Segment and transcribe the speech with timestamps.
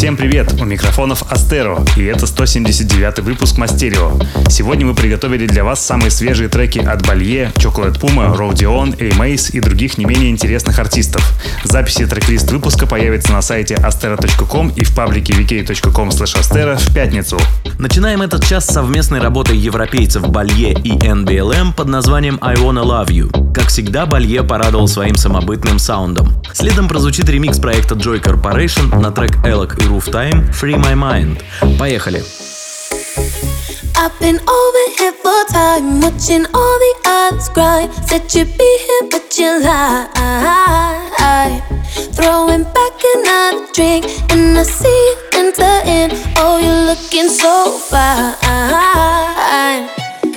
[0.00, 0.54] Всем привет!
[0.58, 4.12] У микрофонов Астеро, и это 179 выпуск Мастерио.
[4.48, 9.60] Сегодня мы приготовили для вас самые свежие треки от Балье, Chocolate Puma, Roadion, A-Mace и
[9.60, 11.22] других не менее интересных артистов.
[11.64, 17.38] Записи трек-лист выпуска появятся на сайте astero.com и в паблике vk.com astero в пятницу.
[17.78, 23.52] Начинаем этот час совместной работой европейцев Балье и NBLM под названием I Wanna Love You.
[23.52, 26.42] Как всегда, Балье порадовал своим самобытным саундом.
[26.54, 31.43] Следом прозвучит ремикс проекта Joy Corporation на трек Элок и Roof Time Free My Mind.
[31.77, 32.21] Поехали!
[33.97, 37.93] I've been over here for time, watching all the others grind.
[38.07, 40.09] Said you'd be here, but you lied.
[42.13, 46.11] Throwing back another drink, and I see you enter in.
[46.37, 48.35] Oh, you're looking so fine.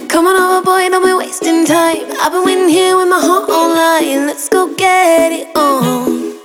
[0.08, 2.06] Come on over, boy, don't be wasting time.
[2.22, 4.26] I've been waiting here with my heart online.
[4.26, 6.38] Let's go get it on.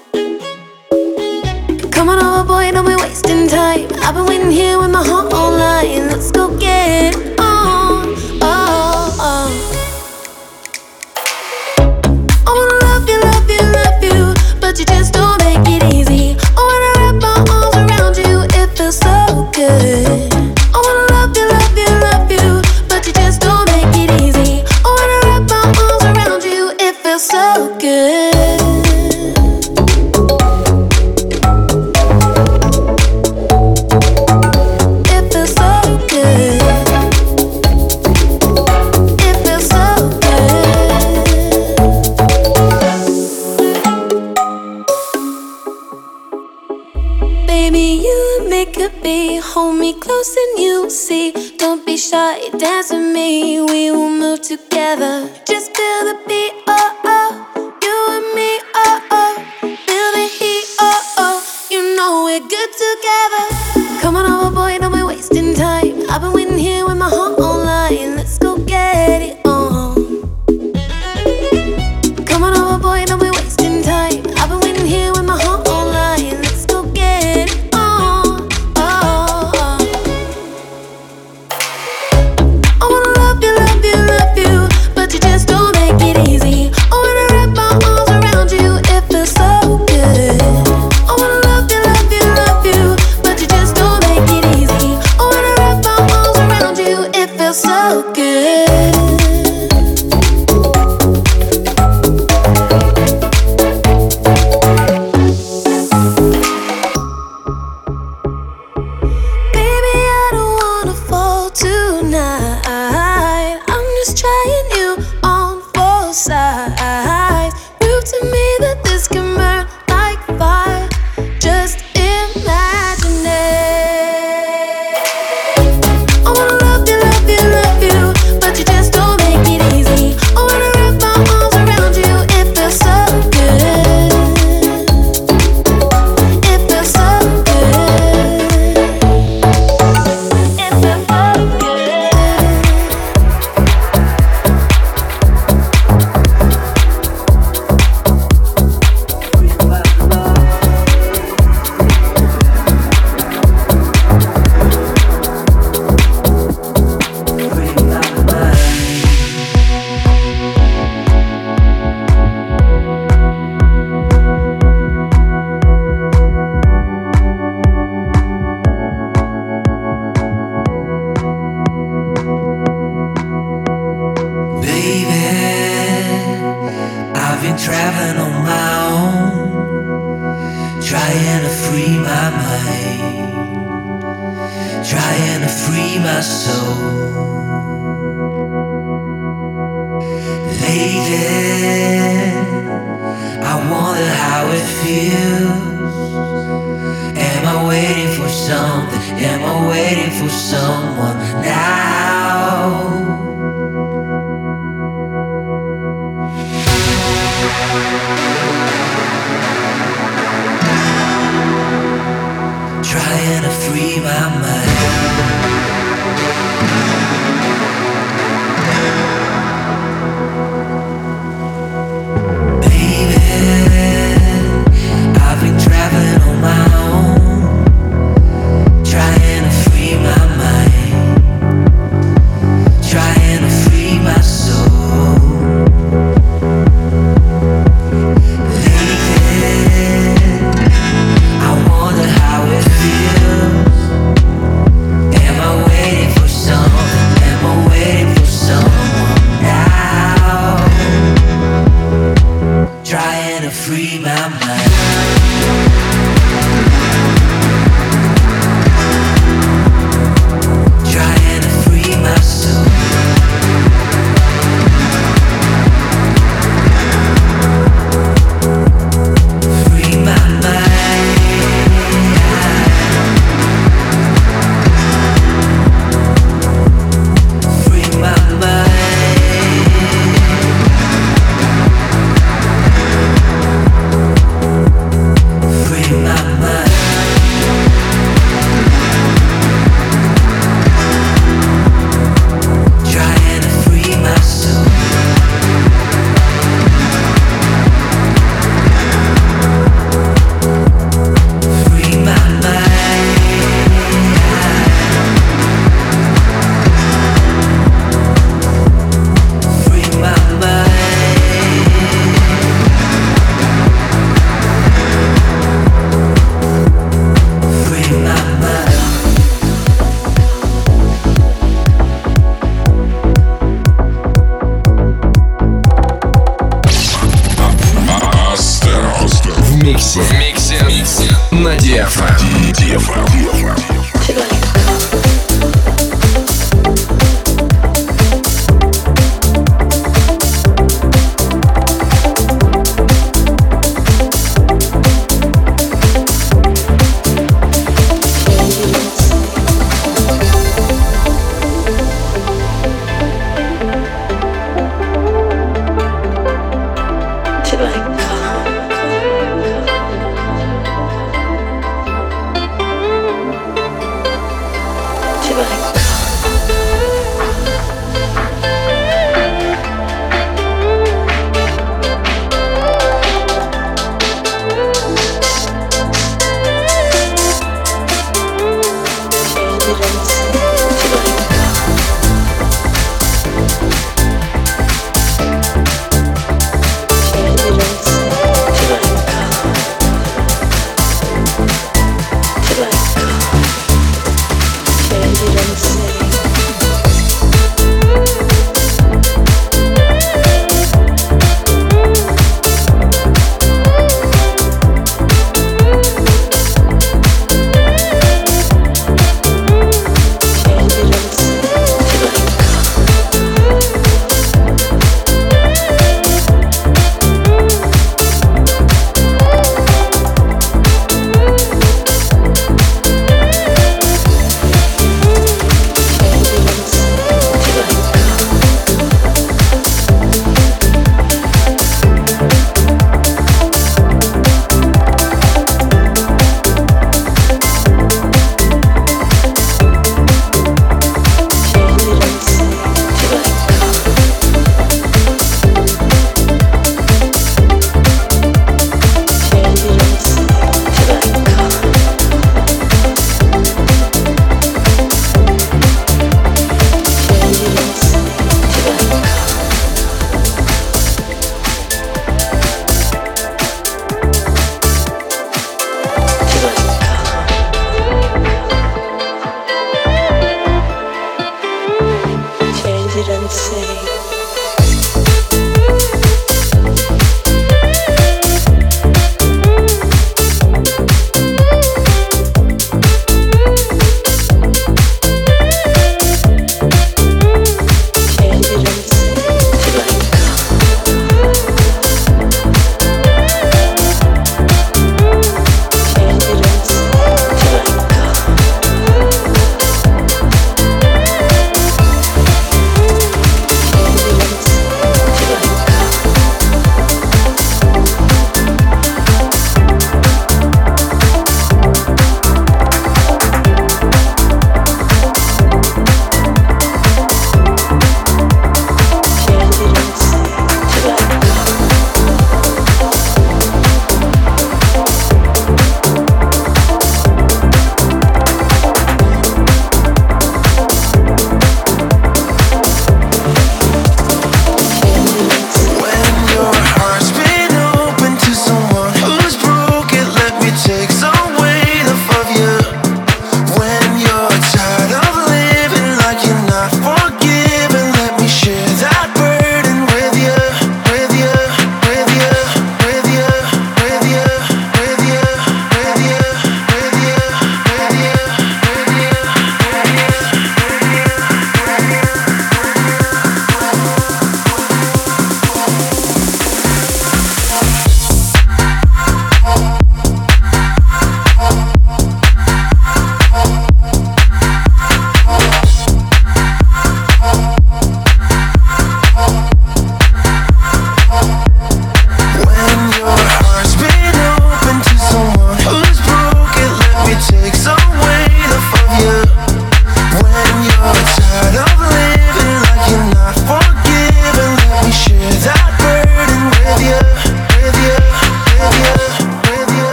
[2.09, 3.87] Come on over, boy, don't be wasting time.
[4.01, 6.09] I've been waiting here with my heart online.
[6.09, 7.39] Let's go get it
[49.89, 51.33] me close and you'll see.
[51.57, 53.61] Don't be shy, dance with me.
[53.63, 55.15] We will move together.
[55.47, 56.88] Just feel the beat, oh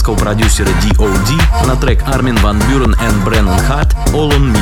[0.00, 1.66] ремикс британского продюсера D.O.D.
[1.66, 4.60] на трек Armin Van Buren and Brennan Hart «All on Me».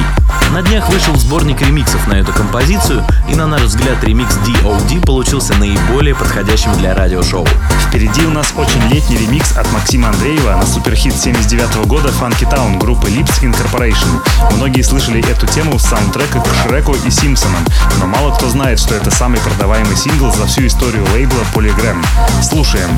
[0.52, 5.00] На днях вышел сборник ремиксов на эту композицию, и на наш взгляд ремикс D.O.D.
[5.06, 7.46] получился наиболее подходящим для радиошоу.
[7.86, 12.78] Впереди у нас очень летний ремикс от Максима Андреева на суперхит 79 года Funky Town
[12.78, 14.20] группы Lips Incorporation.
[14.56, 17.64] Многие слышали эту тему в саундтреках к Шреку и Симпсонам,
[18.00, 22.04] но мало кто знает, что это самый продаваемый сингл за всю историю лейбла Polygram.
[22.42, 22.90] Слушаем.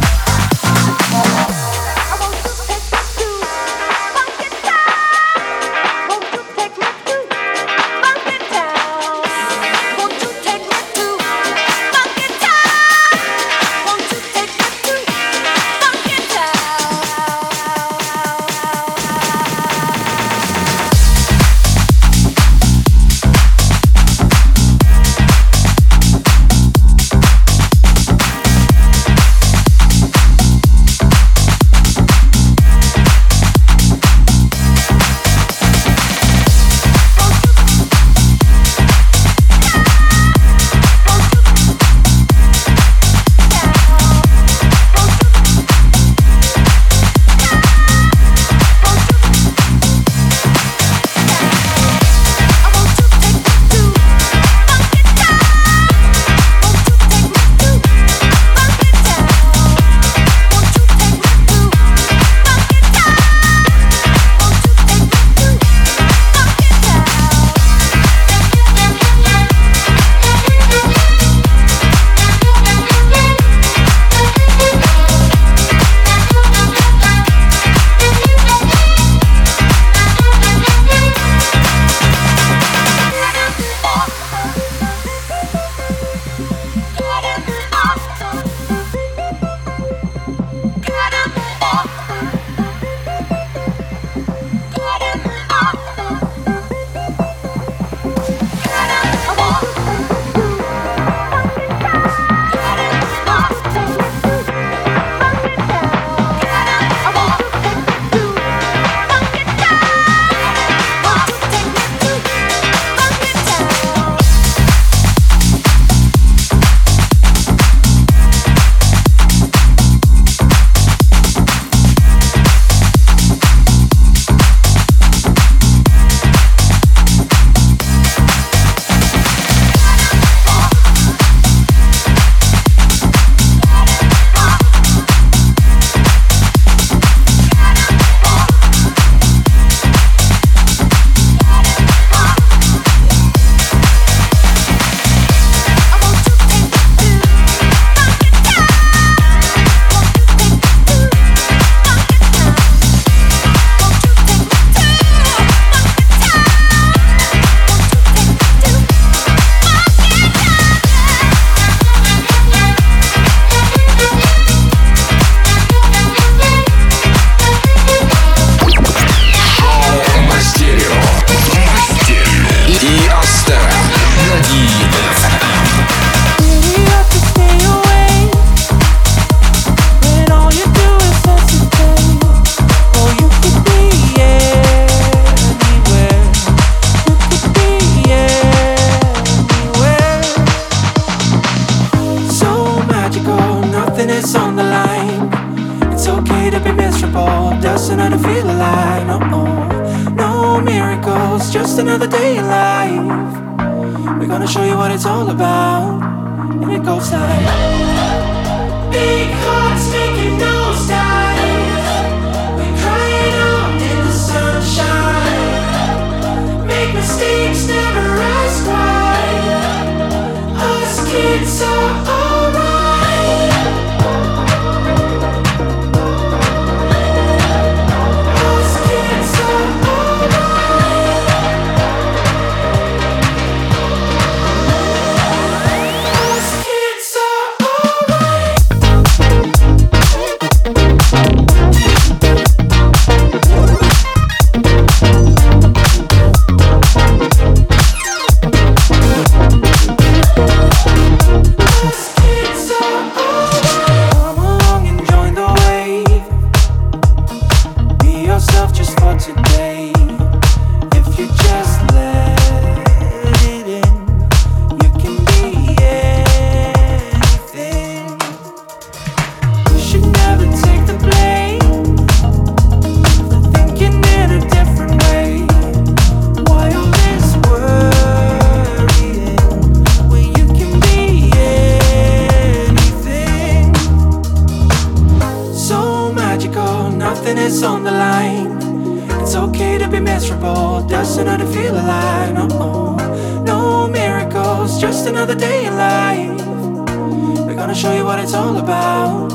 [290.80, 292.34] no dust, another feel alive.
[292.34, 292.96] No,
[293.44, 297.46] no miracles, just another day in life.
[297.46, 299.32] We're gonna show you what it's all about,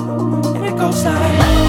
[0.55, 1.64] and it goes like.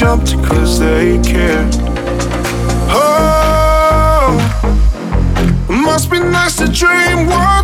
[0.00, 1.74] jumped cause they cared.
[2.88, 4.32] Oh,
[5.68, 7.59] must be nice to dream one.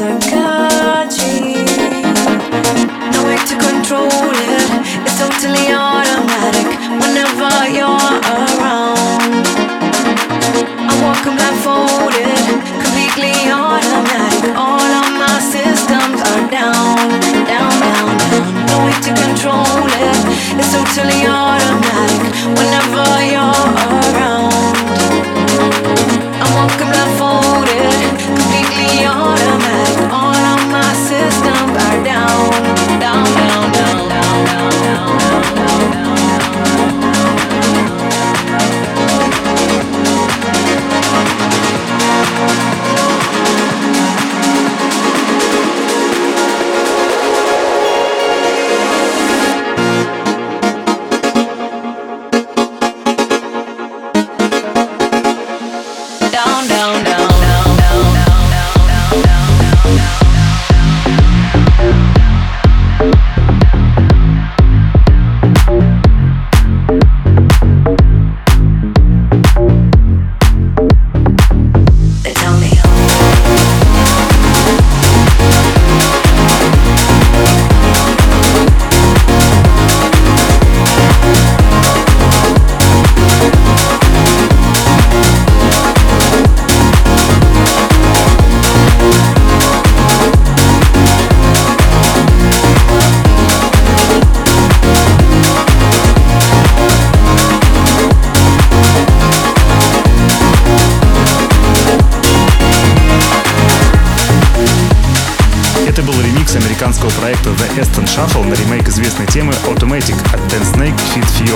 [0.00, 0.49] circle.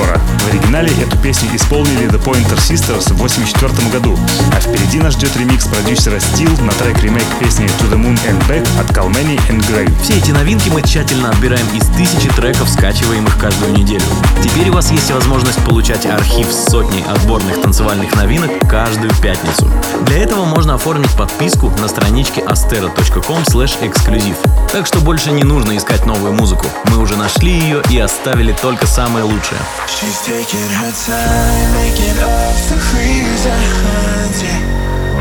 [0.05, 0.21] Fiora.
[0.45, 4.19] В оригинале эту песню исполнили The Pointer Sisters в 1984 году,
[4.55, 8.47] а впереди нас ждет ремикс продюсера Steel на трек ремейк песни To the Moon and
[8.47, 9.91] Back от Calmany and Gray.
[10.03, 14.05] Все эти новинки мы тщательно отбираем из тысячи треков, скачиваемых каждую неделю.
[14.43, 19.67] Теперь у вас есть возможность получать архив с сотней отборных танцевальных новинок каждую пятницу.
[20.03, 24.37] Для этого можно оформить подписку на страничке astero.com эксклюзив.
[24.71, 26.67] Так что больше не нужно искать новую музыку.
[26.91, 29.61] Мы уже нашли ее и оставили только самое лучшее.
[29.95, 34.61] She's taking her time, making up the reasons, yeah,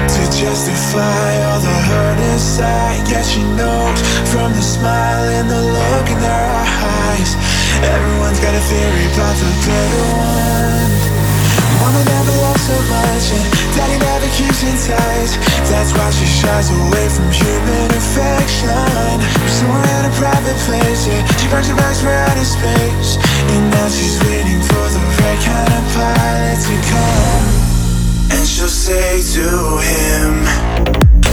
[0.07, 3.07] to justify all the hurt inside.
[3.07, 4.01] Yeah, she knows
[4.33, 6.49] from the smile and the look in their
[7.05, 7.35] eyes.
[7.85, 11.22] Everyone's got a theory about the better one.
[11.81, 15.31] Mama never loves so much and daddy never keeps in touch.
[15.69, 19.17] That's why she shies away from human affection.
[19.47, 21.25] Somewhere in a private place, yeah.
[21.39, 23.17] She burns her bags for outer space.
[23.53, 27.47] And now she's waiting for the right kind of pilot to come.
[28.33, 29.47] And she'll say to
[29.79, 30.45] him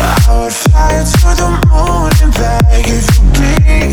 [0.01, 3.93] I would fly to the moon and back if you be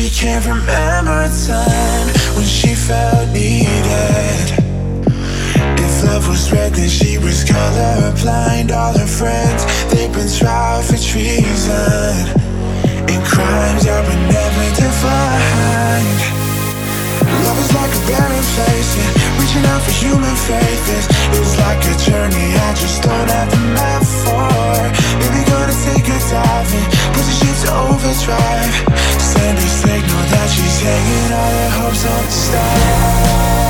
[0.00, 4.48] she can't remember a time when she felt needed.
[5.76, 8.72] If love was red, then she was colorblind.
[8.72, 12.16] All her friends, they've been tried for treason
[13.12, 16.20] and crimes that were never defined.
[17.44, 18.90] Love is like a barren place,
[19.36, 20.84] reaching out for human faith.
[20.96, 24.59] It's, it's like a journey I just don't have the map for.
[28.00, 28.74] Overdrive.
[29.20, 33.69] Send a signal that she's hanging all her hopes on the star.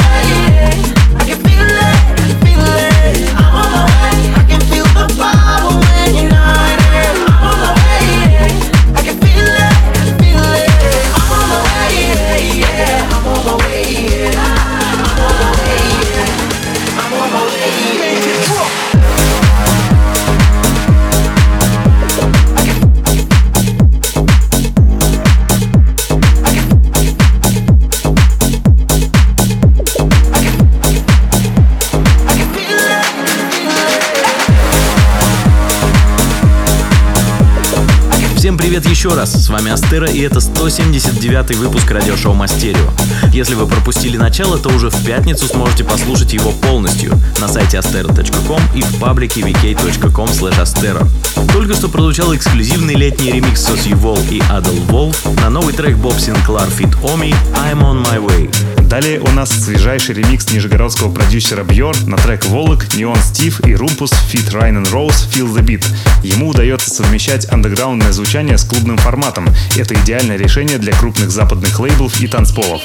[39.01, 42.87] Еще раз, с вами Астера и это 179 выпуск радиошоу Мастерио.
[43.33, 48.61] Если вы пропустили начало, то уже в пятницу сможете послушать его полностью на сайте astero.com
[48.75, 51.07] и в паблике vk.com astero.
[51.51, 56.19] Только что прозвучал эксклюзивный летний ремикс Соси Вол и Адел Волф на новый трек Боб
[56.19, 58.80] Синклар Fit Omi I'm on my way.
[58.91, 64.11] Далее у нас свежайший ремикс нижегородского продюсера Бьор на трек Волок, Неон Стив и Румпус
[64.11, 65.85] Fit Райан Роуз Feel the Beat.
[66.23, 69.47] Ему удается совмещать андеграундное звучание с клубным форматом.
[69.77, 72.81] Это идеальное решение для крупных западных лейблов и танцполов.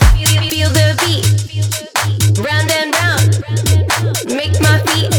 [4.29, 5.11] Make my feet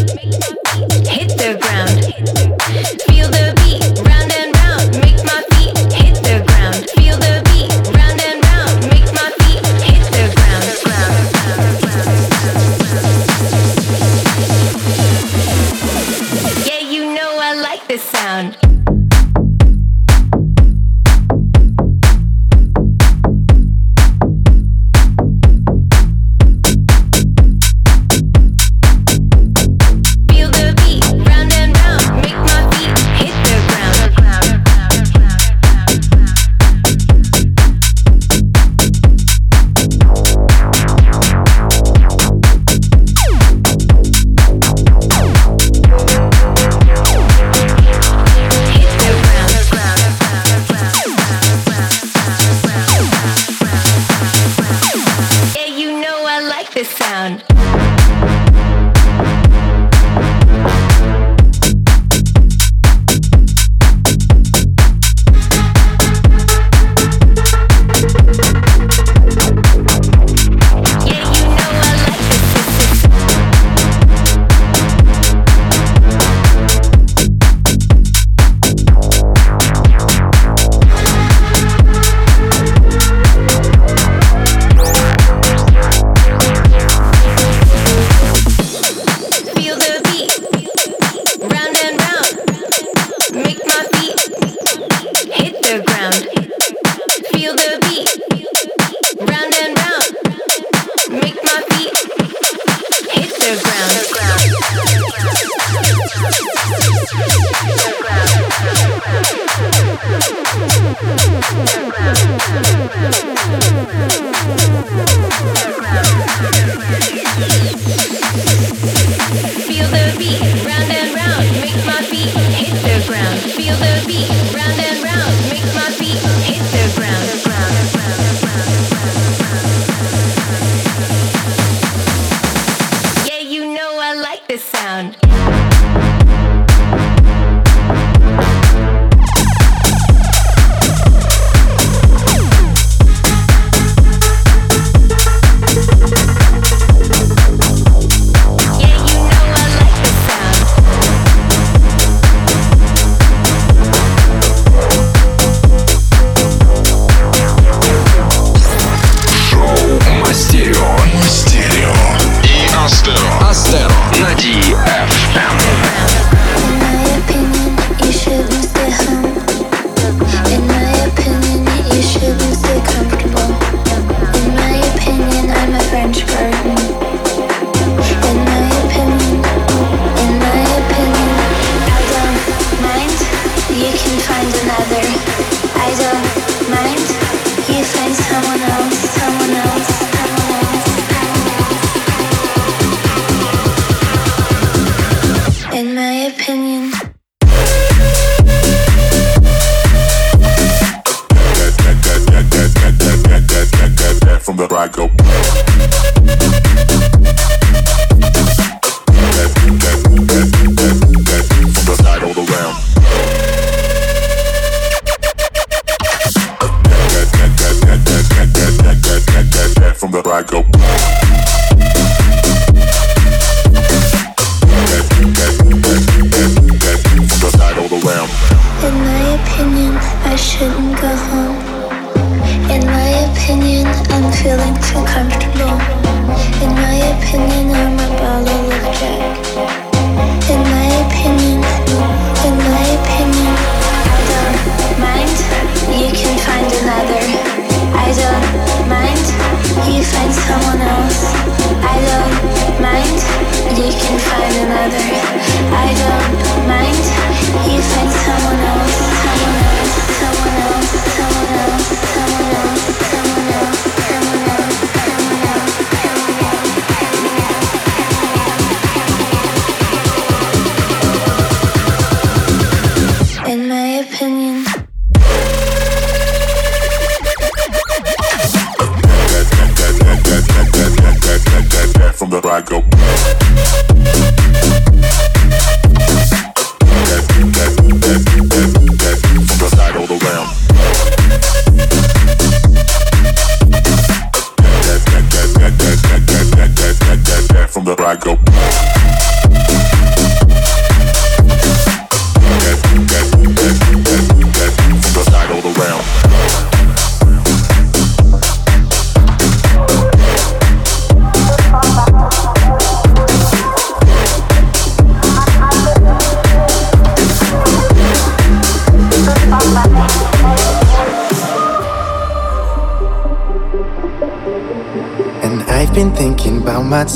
[1.06, 2.57] hit the ground.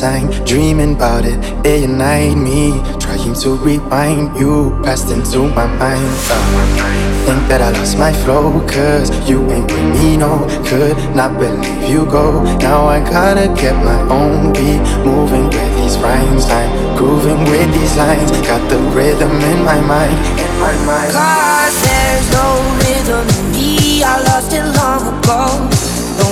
[0.01, 2.33] Dreaming about it day and night.
[2.33, 6.01] Me trying to rewind you, passed into my mind.
[6.27, 10.47] Uh, think that I lost my flow, cause you ain't with me, no.
[10.65, 12.41] Could not believe you go.
[12.57, 16.45] Now I gotta get my own beat, moving with these rhymes.
[16.49, 21.13] I'm grooving with these lines, got the rhythm in my mind, in my mind.
[21.13, 22.47] Cause there's no
[22.81, 25.80] rhythm in me, I lost it long ago.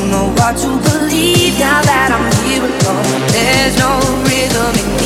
[0.09, 3.21] Know what to believe now that I'm here alone.
[3.29, 4.98] There's no rhythm in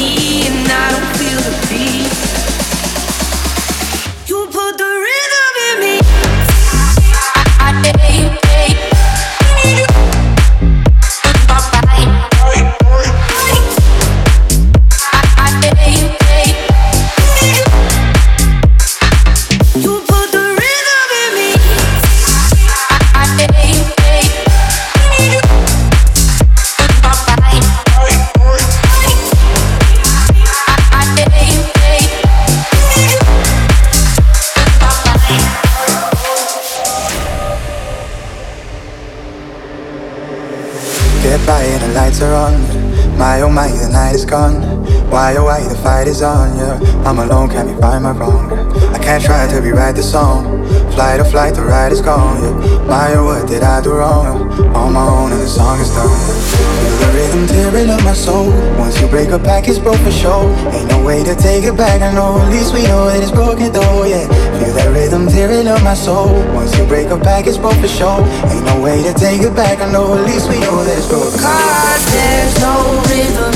[43.18, 44.73] My oh my, the night is gone.
[45.10, 46.80] Why oh why, the fight is on, yeah.
[47.06, 48.52] I'm alone, can't be right my wrong.
[48.94, 50.66] I can't try to rewrite the song.
[50.94, 52.86] Flight or flight, the ride is gone, yeah.
[52.86, 54.50] My oh, what did I do wrong?
[54.76, 56.10] On my own, and the song is done.
[56.10, 58.50] Feel the rhythm tearing up my soul.
[58.78, 60.50] Once you break a pack, it's broke for sure.
[60.74, 62.02] Ain't no way to take it back.
[62.02, 64.28] I know, at least we know that it's broken though, yeah.
[64.60, 66.30] Feel that rhythm tearing up my soul.
[66.54, 68.20] Once you break a pack, it's broke for sure.
[68.50, 69.80] Ain't no way to take it back.
[69.80, 71.40] I know, at least we know that it's broken.
[71.40, 72.76] Cause there's no
[73.10, 73.53] rhythm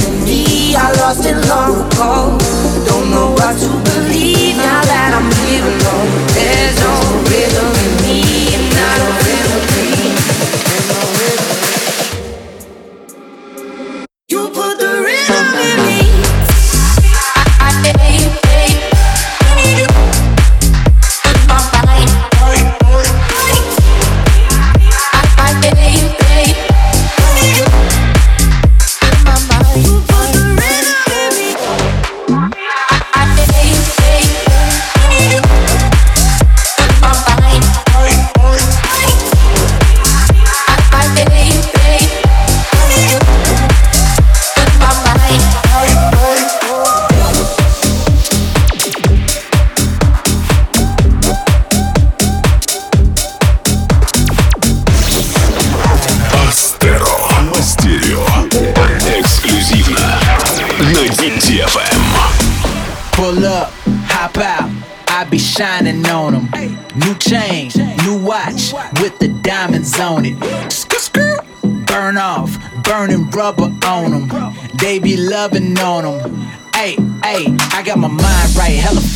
[0.67, 0.75] me.
[0.75, 2.37] I lost it long ago.
[2.85, 6.09] Don't know what to believe now that I'm here alone.
[6.35, 6.93] There's no
[7.29, 7.76] rhythm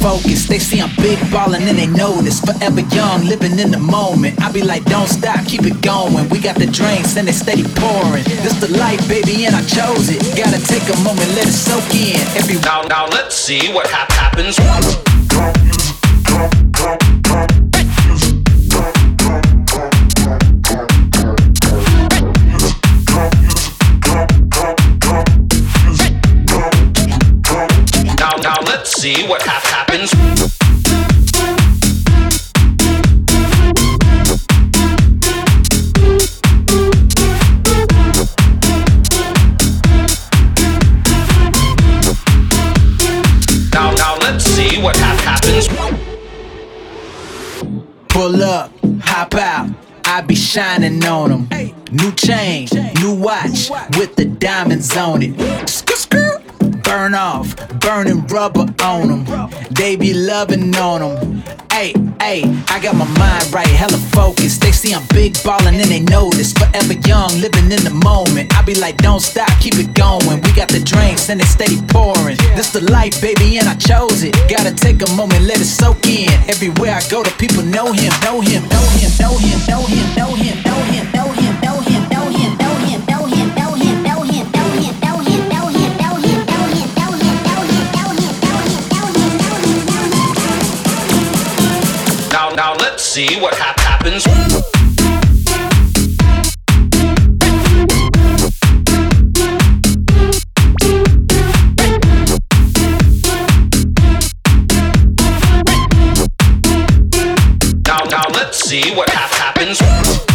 [0.01, 0.49] focused.
[0.49, 2.41] They see I'm big ballin' and they know this.
[2.41, 4.41] Forever young, living in the moment.
[4.41, 6.27] I be like, don't stop, keep it going.
[6.29, 8.23] We got the drinks and they steady pouring.
[8.43, 10.19] This the life, baby, and I chose it.
[10.35, 12.19] Gotta take a moment, let it soak in.
[12.35, 14.57] Every now, now let's see what ha- happens.
[29.01, 30.13] see what half happens.
[43.73, 45.67] Now, now let's see what half happens.
[48.09, 48.71] Pull up,
[49.01, 49.69] hop out.
[50.05, 51.73] I be shining on them.
[51.91, 52.67] New chain,
[52.99, 55.31] new watch with the diamonds on it.
[55.65, 56.40] Skr, skr
[56.91, 59.49] burn off, burning rubber on them.
[59.71, 61.43] They be loving on them.
[61.71, 64.59] Hey, hey, I got my mind right, hella focused.
[64.61, 66.51] They see I'm big ballin' and they notice.
[66.51, 68.53] Forever young, living in the moment.
[68.57, 70.41] I be like, don't stop, keep it going.
[70.43, 72.35] We got the drinks and it's steady pouring.
[72.57, 74.35] This the life, baby, and I chose it.
[74.49, 76.27] Gotta take a moment, let it soak in.
[76.51, 80.07] Everywhere I go, the people know him, know him, know him, know him, know him,
[80.19, 81.61] know him, know him, know him, know him.
[81.61, 82.00] Know him.
[93.11, 94.25] see what ha- happens.
[107.85, 110.30] Now, now let's see what ha- happens.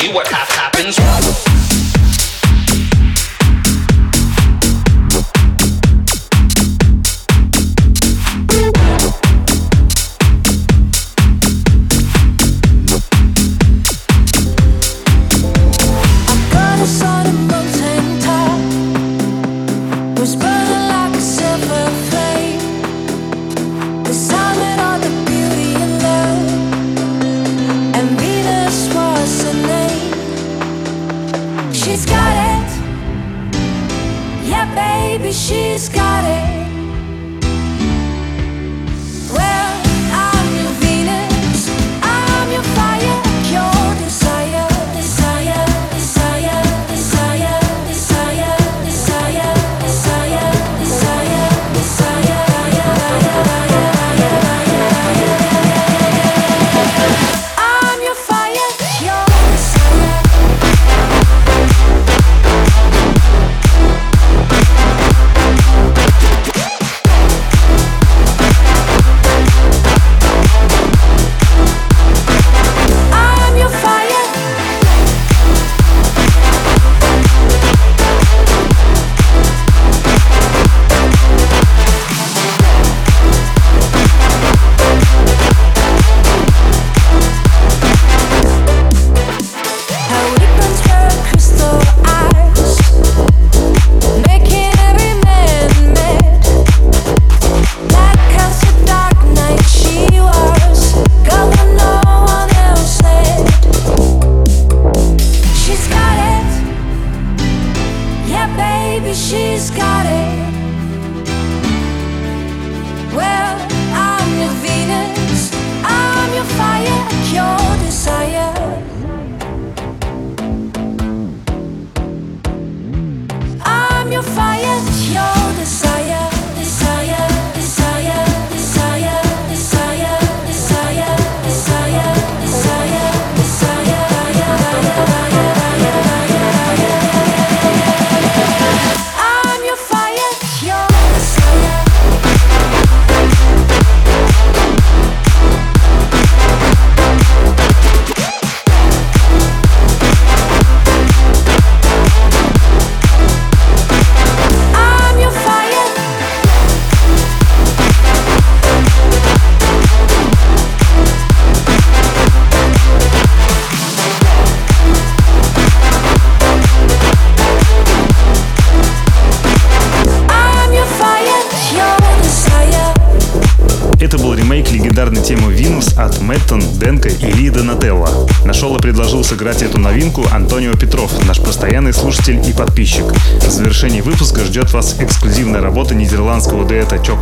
[0.00, 0.53] see what happens.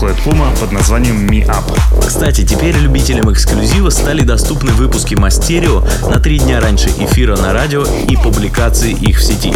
[0.03, 1.78] Chocolate Puma под названием Me Up.
[2.05, 7.84] Кстати, теперь любителям эксклюзива стали доступны выпуски Мастерио на три дня раньше эфира на радио
[7.84, 9.55] и публикации их в сети.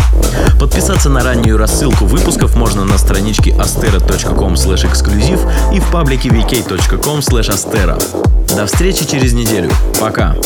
[0.60, 5.40] Подписаться на раннюю рассылку выпусков можно на страничке astera.com эксклюзив
[5.72, 8.00] и в паблике vk.com astera.
[8.54, 9.72] До встречи через неделю.
[10.00, 10.36] Пока.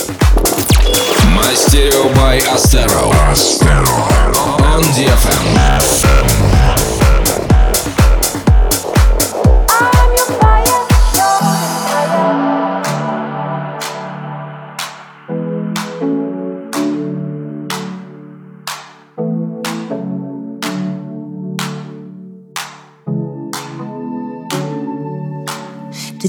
[1.37, 3.13] Мастерио by Astero.
[3.31, 4.09] Astero.
[4.61, 6.40] On DFM.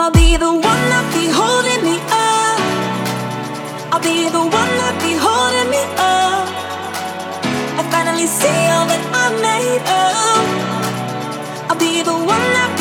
[0.00, 2.60] I'll be the one that be holding me up.
[3.92, 6.48] I'll be the one that be holding me up.
[7.76, 10.40] I finally see all that I made of.
[11.68, 12.79] I'll be the one that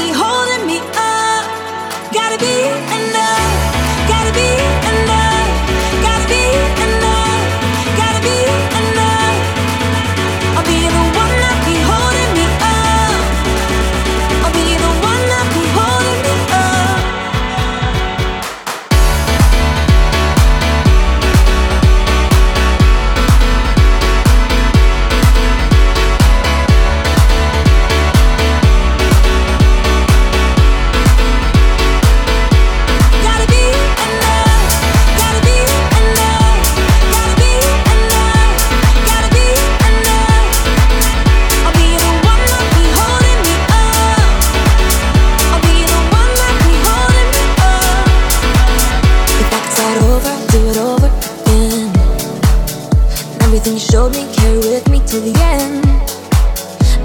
[53.70, 55.86] everything you showed me, carry with me till the end.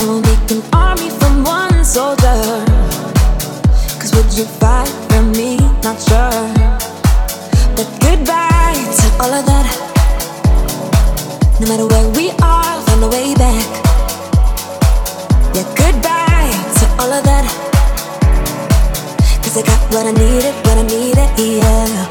[0.01, 2.65] And we'll make an army from one soldier.
[3.99, 5.57] Cause would you fight for me?
[5.83, 6.49] Not sure.
[7.77, 9.69] But goodbye to all of that.
[11.61, 13.67] No matter where we are, find a way back.
[15.55, 17.47] Yeah, goodbye to all of that.
[19.43, 22.04] Cause I got what I needed, what I needed, yeah.